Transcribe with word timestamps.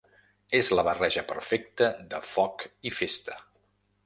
És 0.59 0.69
la 0.79 0.85
barreja 0.87 1.23
perfecta 1.33 1.91
de 2.15 2.23
foc 2.31 2.67
i 2.93 2.97
festa. 3.03 3.39